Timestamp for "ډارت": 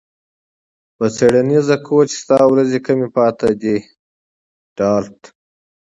4.77-5.19